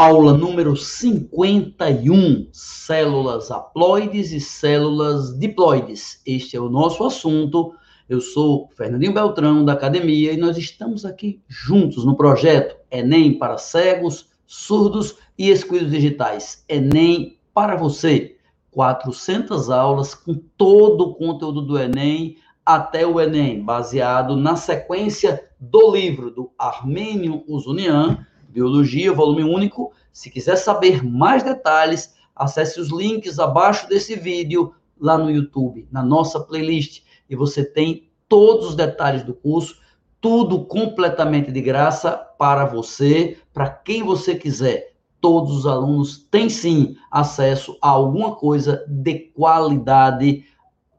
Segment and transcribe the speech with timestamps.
[0.00, 6.22] Aula número 51, células haploides e células diploides.
[6.24, 7.74] Este é o nosso assunto.
[8.08, 13.58] Eu sou Fernandinho Beltrão, da academia, e nós estamos aqui juntos no projeto Enem para
[13.58, 16.64] cegos, surdos e excluídos digitais.
[16.68, 18.36] Enem para você.
[18.70, 25.90] 400 aulas com todo o conteúdo do Enem até o Enem, baseado na sequência do
[25.90, 29.92] livro do Armênio Usunian, Biologia, volume único.
[30.12, 36.02] Se quiser saber mais detalhes, acesse os links abaixo desse vídeo lá no YouTube, na
[36.02, 39.76] nossa playlist, e você tem todos os detalhes do curso,
[40.20, 44.94] tudo completamente de graça para você, para quem você quiser.
[45.20, 50.44] Todos os alunos têm sim acesso a alguma coisa de qualidade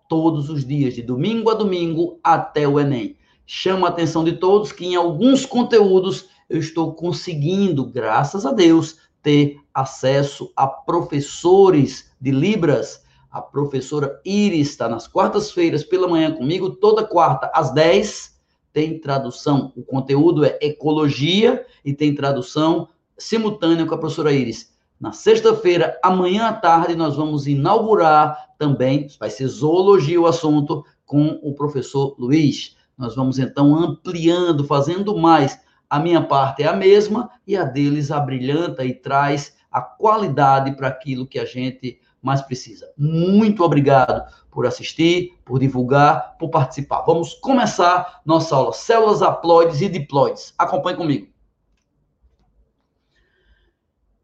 [0.08, 3.16] todos os dias, de domingo a domingo até o Enem.
[3.46, 8.98] Chama a atenção de todos que em alguns conteúdos eu estou conseguindo, graças a Deus,
[9.22, 13.04] ter acesso a professores de Libras.
[13.30, 18.40] A professora Iris está nas quartas-feiras pela manhã comigo, toda quarta às 10
[18.74, 19.72] tem tradução.
[19.76, 24.72] O conteúdo é ecologia e tem tradução simultânea com a professora Iris.
[25.00, 31.40] Na sexta-feira, amanhã à tarde, nós vamos inaugurar também, vai ser zoologia o assunto, com
[31.42, 32.76] o professor Luiz.
[32.98, 35.58] Nós vamos então ampliando, fazendo mais.
[35.90, 40.88] A minha parte é a mesma e a deles abrilhanta e traz a qualidade para
[40.88, 42.92] aquilo que a gente mais precisa.
[42.98, 47.02] Muito obrigado por assistir, por divulgar, por participar.
[47.02, 50.54] Vamos começar nossa aula células haploides e diploides.
[50.58, 51.28] Acompanhe comigo.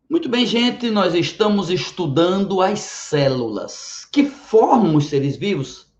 [0.08, 5.92] Muito bem, gente, nós estamos estudando as células que formam os seres vivos,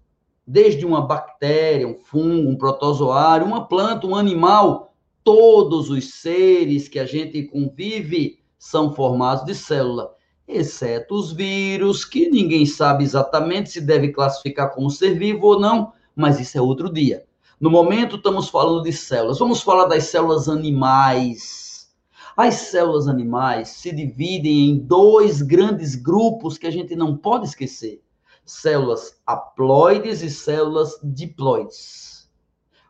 [0.46, 4.95] desde uma bactéria, um fungo, um protozoário, uma planta, um animal,
[5.26, 10.16] todos os seres que a gente convive são formados de célula,
[10.48, 15.92] exceto os vírus, que ninguém sabe exatamente se deve classificar como ser vivo ou não,
[16.16, 17.26] mas isso é outro dia.
[17.60, 19.40] No momento estamos falando de células.
[19.40, 21.66] Vamos falar das células animais
[22.38, 28.04] as células animais se dividem em dois grandes grupos que a gente não pode esquecer:
[28.46, 32.15] células haploides e células diploides.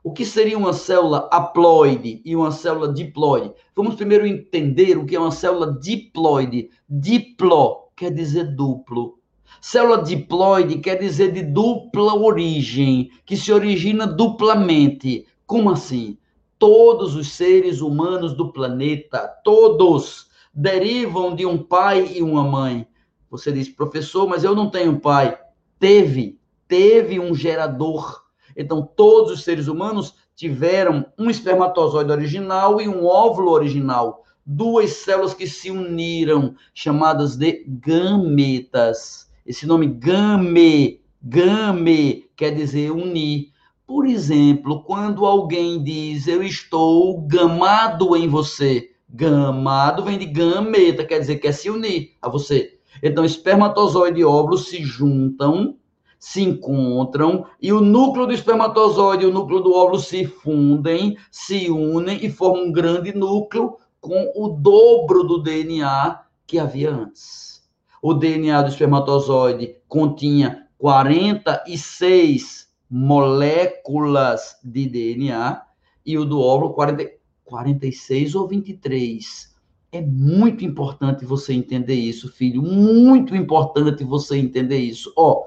[0.05, 3.51] O que seria uma célula haploide e uma célula diploide?
[3.75, 6.69] Vamos primeiro entender o que é uma célula diploide.
[6.87, 9.17] Diplo quer dizer duplo.
[9.59, 15.25] Célula diploide quer dizer de dupla origem, que se origina duplamente.
[15.47, 16.17] Como assim?
[16.57, 22.87] todos os seres humanos do planeta, todos, derivam de um pai e uma mãe.
[23.29, 25.37] Você diz, professor, mas eu não tenho pai.
[25.79, 28.24] Teve, teve um gerador.
[28.55, 34.23] Então, todos os seres humanos tiveram um espermatozoide original e um óvulo original.
[34.45, 39.29] Duas células que se uniram, chamadas de gametas.
[39.45, 43.51] Esse nome game, game, quer dizer unir.
[43.87, 51.19] Por exemplo, quando alguém diz eu estou gamado em você, gamado vem de gameta, quer
[51.19, 52.79] dizer quer se unir a você.
[53.03, 55.77] Então, espermatozoide e óvulo se juntam,
[56.19, 61.69] se encontram e o núcleo do espermatozoide e o núcleo do óvulo se fundem, se
[61.69, 67.63] unem e formam um grande núcleo com o dobro do DNA que havia antes.
[68.01, 75.61] O DNA do espermatozoide continha 46 moléculas de DNA
[76.05, 77.09] e o do óvulo 40,
[77.43, 79.55] 46 ou 23.
[79.91, 82.61] É muito importante você entender isso, filho.
[82.61, 85.11] Muito importante você entender isso.
[85.15, 85.45] Ó,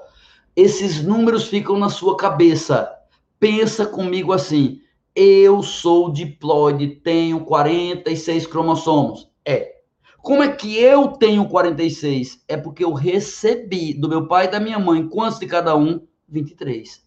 [0.59, 2.91] esses números ficam na sua cabeça.
[3.39, 4.81] Pensa comigo assim:
[5.15, 9.29] eu sou diploide, tenho 46 cromossomos.
[9.45, 9.79] É.
[10.21, 12.43] Como é que eu tenho 46?
[12.47, 16.01] É porque eu recebi do meu pai e da minha mãe, quantos de cada um?
[16.27, 17.03] 23.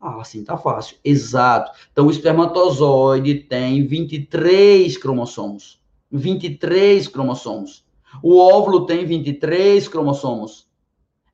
[0.00, 0.96] Ah, sim, tá fácil.
[1.04, 1.70] Exato.
[1.92, 5.80] Então, o espermatozoide tem 23 cromossomos.
[6.10, 7.84] 23 cromossomos.
[8.22, 10.65] O óvulo tem 23 cromossomos.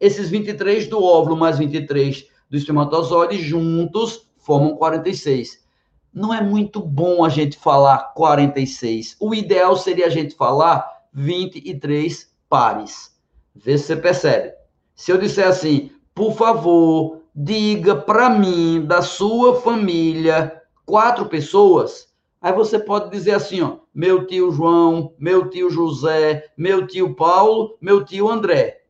[0.02, 5.64] Esses 23 do óvulo mais 23 do espermatozoide juntos formam 46.
[6.12, 9.16] Não é muito bom a gente falar 46.
[9.20, 13.16] O ideal seria a gente falar 23 pares.
[13.54, 14.52] Vê se você percebe.
[14.96, 22.08] Se eu disser assim, por favor, diga para mim, da sua família, quatro pessoas,
[22.40, 27.78] aí você pode dizer assim, ó, meu tio João, meu tio José, meu tio Paulo,
[27.80, 28.81] meu tio André.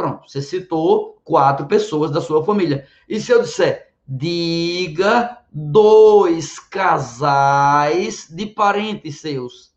[0.00, 2.86] Pronto, você citou quatro pessoas da sua família.
[3.06, 9.74] E se eu disser, diga dois casais de parentes seus.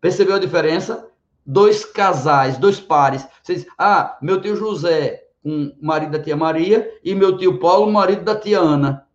[0.00, 1.10] Percebeu a diferença?
[1.44, 3.26] dois casais, dois pares.
[3.42, 7.92] Você diz, ah, meu tio José, o marido da tia Maria, e meu tio Paulo,
[7.92, 9.06] marido da tia Ana.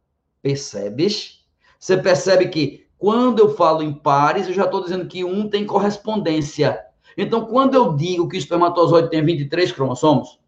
[0.42, 1.46] Percebes?
[1.78, 5.66] Você percebe que quando eu falo em pares, eu já estou dizendo que um tem
[5.66, 6.80] correspondência.
[7.18, 10.40] Então, quando eu digo que o espermatozoide tem 23 cromossomos,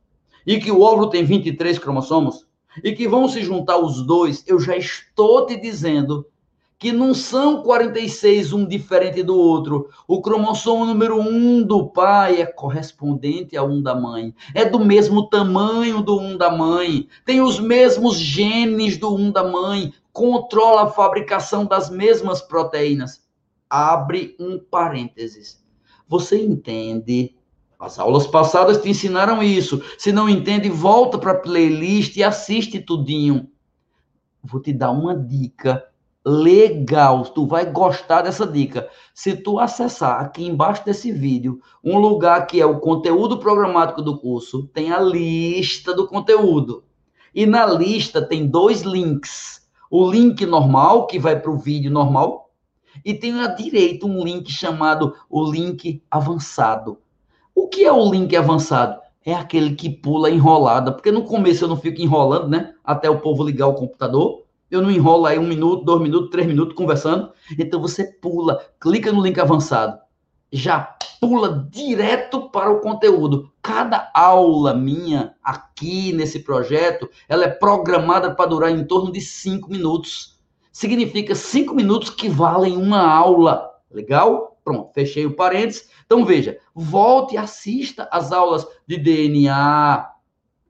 [0.45, 2.45] e que o óvulo tem 23 cromossomos,
[2.83, 6.25] e que vão se juntar os dois, eu já estou te dizendo
[6.83, 9.89] que não são 46 um diferente do outro.
[10.05, 14.35] O cromossomo número 1 do pai é correspondente a um da mãe.
[14.53, 17.07] É do mesmo tamanho do um da mãe.
[17.23, 19.93] Tem os mesmos genes do um da mãe.
[20.11, 23.23] Controla a fabricação das mesmas proteínas.
[23.69, 25.62] Abre um parênteses.
[26.13, 27.35] Você entende?
[27.79, 29.81] As aulas passadas te ensinaram isso.
[29.97, 33.49] Se não entende, volta para a playlist e assiste tudinho.
[34.43, 35.83] Vou te dar uma dica
[36.23, 37.23] legal.
[37.23, 38.87] Tu vai gostar dessa dica.
[39.11, 44.19] Se tu acessar aqui embaixo desse vídeo, um lugar que é o conteúdo programático do
[44.19, 46.83] curso, tem a lista do conteúdo.
[47.33, 49.67] E na lista tem dois links.
[49.89, 52.42] O link normal, que vai para o vídeo normal,
[53.03, 56.97] e tem à direita um link chamado o link avançado.
[57.55, 59.01] O que é o link avançado?
[59.25, 62.73] É aquele que pula enrolada, porque no começo eu não fico enrolando, né?
[62.83, 64.43] Até o povo ligar o computador
[64.73, 67.31] eu não enrolo aí um minuto, dois minutos, três minutos conversando.
[67.59, 69.99] Então você pula, clica no link avançado,
[70.51, 73.51] já pula direto para o conteúdo.
[73.61, 79.69] Cada aula minha aqui nesse projeto, ela é programada para durar em torno de cinco
[79.69, 80.32] minutos.
[80.73, 83.69] Significa cinco minutos que valem uma aula.
[83.91, 84.57] Legal?
[84.63, 85.87] Pronto, fechei o parênteses.
[86.03, 90.09] Então veja, volte e assista as aulas de DNA,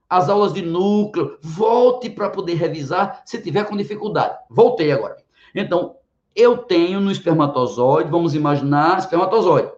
[0.09, 4.37] as aulas de núcleo, volte para poder revisar se tiver com dificuldade.
[4.49, 5.15] Voltei agora.
[5.55, 5.95] Então,
[6.35, 9.71] eu tenho no espermatozoide, vamos imaginar, espermatozoide,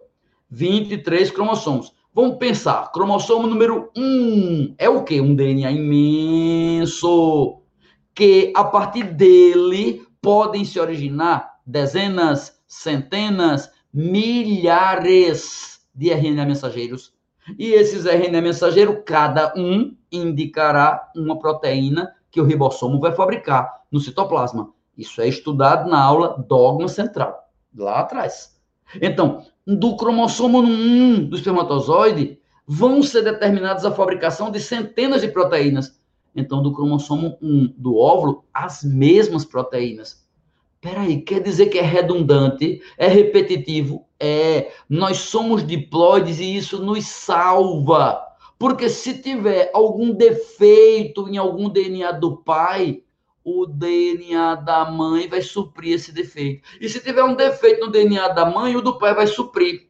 [0.50, 1.94] 23 cromossomos.
[2.12, 5.20] Vamos pensar, cromossomo número 1 é o quê?
[5.20, 7.60] Um DNA imenso,
[8.14, 17.14] que a partir dele podem se originar dezenas, centenas, milhares de RNA mensageiros
[17.56, 24.00] e esses RNA mensageiro, cada um indicará uma proteína que o ribossomo vai fabricar no
[24.00, 24.72] citoplasma.
[24.98, 28.60] Isso é estudado na aula dogma central, lá atrás.
[29.00, 35.95] Então, do cromossomo 1 do espermatozoide, vão ser determinadas a fabricação de centenas de proteínas.
[36.36, 40.26] Então, do cromossomo 1 do óvulo, as mesmas proteínas.
[40.80, 44.06] Peraí, quer dizer que é redundante, é repetitivo?
[44.20, 44.70] É.
[44.88, 48.22] Nós somos diploides e isso nos salva.
[48.58, 53.02] Porque se tiver algum defeito em algum DNA do pai,
[53.42, 56.68] o DNA da mãe vai suprir esse defeito.
[56.80, 59.88] E se tiver um defeito no DNA da mãe, o do pai vai suprir.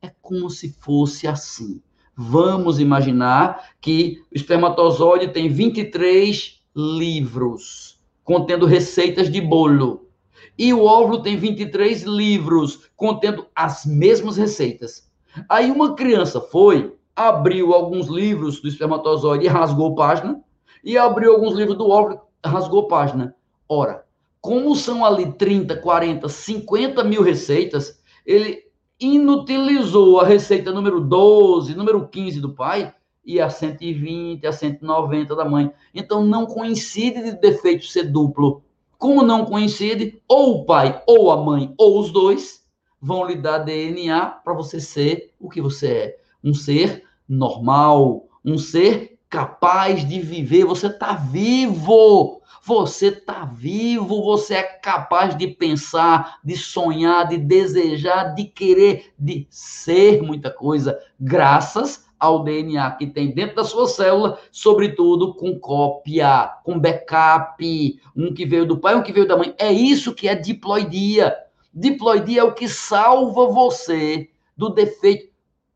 [0.00, 1.82] É como se fosse assim.
[2.16, 10.08] Vamos imaginar que o espermatozoide tem 23 livros contendo receitas de bolo.
[10.56, 15.10] E o óvulo tem 23 livros contendo as mesmas receitas.
[15.48, 20.40] Aí uma criança foi, abriu alguns livros do espermatozoide e rasgou página,
[20.82, 23.34] e abriu alguns livros do óvulo rasgou página.
[23.68, 24.04] Ora,
[24.40, 28.63] como são ali 30, 40, 50 mil receitas, ele
[29.04, 35.44] inutilizou a receita número 12, número 15 do pai e a 120, a 190 da
[35.44, 35.70] mãe.
[35.94, 38.62] Então não coincide de defeito ser duplo.
[38.98, 42.64] Como não coincide, ou o pai, ou a mãe, ou os dois
[43.00, 46.16] vão lhe dar DNA para você ser o que você é.
[46.42, 50.64] Um ser normal, um ser capaz de viver.
[50.64, 52.40] Você está vivo!
[52.66, 59.46] Você está vivo, você é capaz de pensar, de sonhar, de desejar, de querer, de
[59.50, 66.52] ser muita coisa, graças ao DNA que tem dentro da sua célula, sobretudo com cópia,
[66.64, 69.54] com backup, um que veio do pai, um que veio da mãe.
[69.58, 71.36] É isso que é diploidia.
[71.72, 75.28] Diploidia é o que salva você do defeito.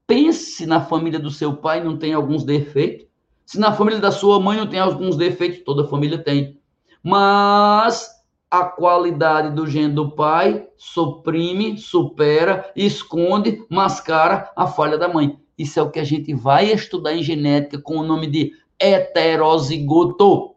[0.07, 3.07] Pense na família do seu pai, não tem alguns defeitos.
[3.45, 6.58] Se na família da sua mãe não tem alguns defeitos, toda família tem.
[7.03, 8.11] Mas
[8.51, 15.39] a qualidade do gene do pai suprime, supera, esconde, mascara a falha da mãe.
[15.57, 20.55] Isso é o que a gente vai estudar em genética com o nome de heterozigoto,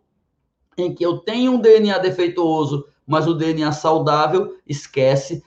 [0.77, 5.43] em que eu tenho um DNA defeituoso, mas o DNA saudável esquece,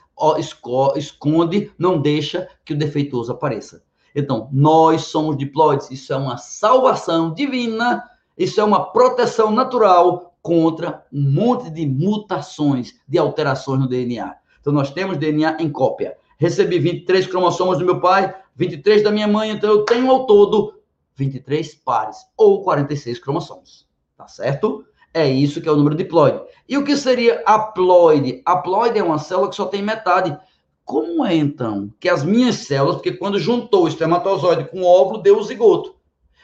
[0.96, 3.84] esconde, não deixa que o defeituoso apareça.
[4.14, 8.04] Então, nós somos diploides, isso é uma salvação divina,
[8.36, 14.36] isso é uma proteção natural contra um monte de mutações, de alterações no DNA.
[14.60, 16.18] Então, nós temos DNA em cópia.
[16.38, 20.74] Recebi 23 cromossomos do meu pai, 23 da minha mãe, então eu tenho ao todo
[21.16, 23.88] 23 pares, ou 46 cromossomos.
[24.18, 24.84] Tá certo?
[25.14, 26.42] É isso que é o número diploide.
[26.68, 28.42] E o que seria haploide?
[28.44, 30.38] Haploide é uma célula que só tem metade.
[30.84, 35.22] Como é, então, que as minhas células, porque quando juntou o espermatozoide com o óvulo,
[35.22, 35.94] deu o zigoto.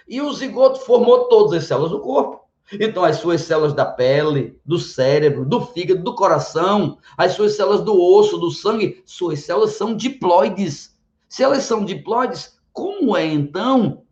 [0.09, 2.41] E o zigoto formou todas as células do corpo.
[2.73, 7.83] Então, as suas células da pele, do cérebro, do fígado, do coração, as suas células
[7.83, 10.97] do osso, do sangue, suas células são diploides.
[11.29, 14.03] Se elas são diploides, como é então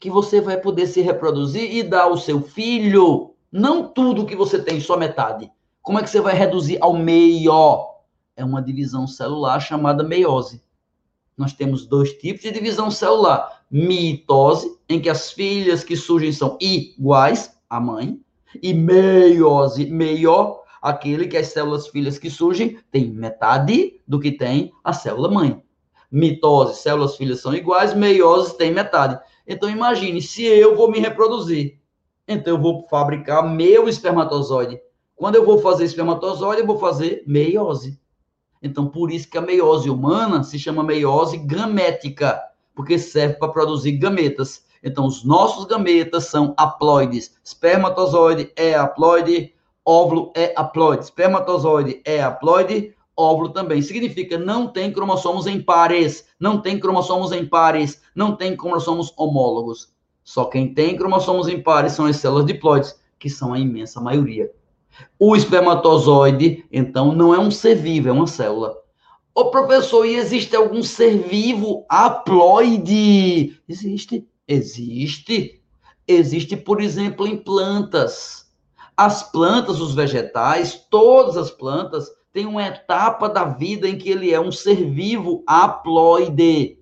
[0.00, 4.62] que você vai poder se reproduzir e dar ao seu filho não tudo que você
[4.62, 5.50] tem, só metade?
[5.80, 7.86] Como é que você vai reduzir ao meio?
[8.36, 10.62] É uma divisão celular chamada meiose.
[11.36, 16.58] Nós temos dois tipos de divisão celular: mitose, em que as filhas que surgem são
[16.60, 18.20] iguais, a mãe,
[18.62, 24.72] e meiose, meió, aquele que as células filhas que surgem têm metade do que tem
[24.82, 25.62] a célula mãe.
[26.10, 29.18] Mitose, células filhas são iguais, meiose tem metade.
[29.46, 31.78] Então imagine, se eu vou me reproduzir,
[32.26, 34.80] então eu vou fabricar meu espermatozoide.
[35.14, 37.98] Quando eu vou fazer espermatozoide, eu vou fazer meiose.
[38.62, 42.40] Então por isso que a meiose humana se chama meiose gamética,
[42.74, 44.64] porque serve para produzir gametas.
[44.82, 47.34] Então, os nossos gametas são haploides.
[47.42, 49.52] Espermatozoide é haploide,
[49.84, 51.04] óvulo é haploide.
[51.04, 53.82] Espermatozoide é haploide, óvulo também.
[53.82, 59.92] Significa não tem cromossomos em pares, não tem cromossomos em pares, não tem cromossomos homólogos.
[60.22, 64.50] Só quem tem cromossomos em pares são as células diploides, que são a imensa maioria.
[65.18, 68.76] O espermatozoide, então, não é um ser vivo, é uma célula.
[69.34, 73.56] Ô professor, e existe algum ser vivo haploide?
[73.68, 74.26] Existe.
[74.48, 75.62] Existe.
[76.06, 78.50] Existe, por exemplo, em plantas.
[78.96, 84.32] As plantas, os vegetais, todas as plantas têm uma etapa da vida em que ele
[84.32, 86.78] é um ser vivo haploide.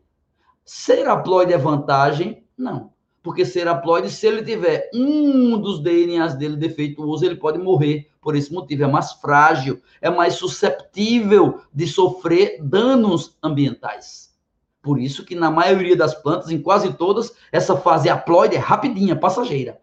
[0.64, 2.44] Ser haploide é vantagem?
[2.56, 2.92] Não.
[3.22, 8.08] Porque ser haploide, se ele tiver um dos DNAs dele defeituoso, ele pode morrer.
[8.20, 14.25] Por esse motivo, é mais frágil, é mais susceptível de sofrer danos ambientais.
[14.86, 19.16] Por isso que na maioria das plantas, em quase todas, essa fase haploide é rapidinha,
[19.16, 19.80] passageira.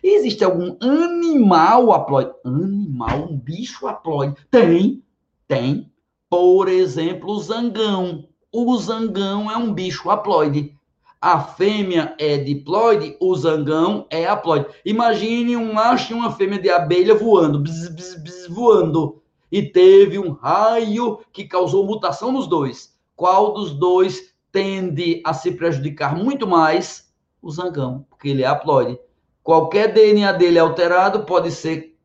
[0.00, 2.30] Existe algum animal haploide?
[2.44, 4.36] Animal, um bicho haploide?
[4.52, 5.02] Tem,
[5.48, 5.90] tem.
[6.30, 8.28] Por exemplo, o zangão.
[8.52, 10.72] O zangão é um bicho haploide.
[11.20, 14.66] A fêmea é diploide, o zangão é haploide.
[14.84, 19.20] Imagine um macho e uma fêmea de abelha voando, bzz, bzz, bzz, voando.
[19.50, 22.94] E teve um raio que causou mutação nos dois.
[23.16, 28.96] Qual dos dois tende a se prejudicar muito mais o zangão, porque ele é haploide.
[29.42, 31.98] Qualquer DNA dele alterado pode ser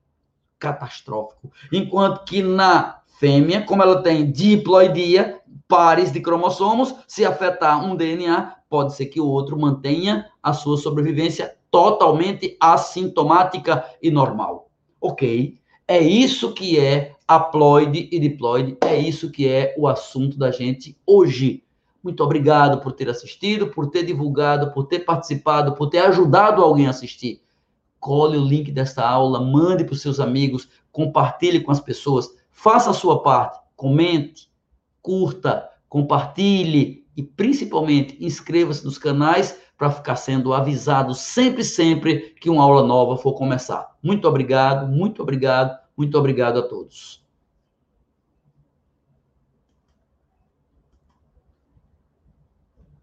[0.58, 1.52] catastrófico.
[1.72, 8.56] Enquanto que na fêmea, como ela tem diploidia, pares de cromossomos, se afetar um DNA,
[8.68, 14.72] pode ser que o outro mantenha a sua sobrevivência totalmente assintomática e normal.
[15.00, 15.60] Ok?
[15.88, 20.98] É isso que é haploide e diploide, é isso que é o assunto da gente
[21.06, 21.64] hoje.
[22.04, 26.88] Muito obrigado por ter assistido, por ter divulgado, por ter participado, por ter ajudado alguém
[26.88, 27.42] a assistir.
[28.00, 32.92] Cole o link desta aula, mande para os seus amigos, compartilhe com as pessoas, faça
[32.92, 34.50] a sua parte, comente,
[35.02, 42.64] curta, compartilhe e principalmente inscreva-se nos canais para ficar sendo avisado sempre, sempre que uma
[42.64, 43.96] aula nova for começar.
[44.02, 47.29] Muito obrigado, muito obrigado, muito obrigado a todos.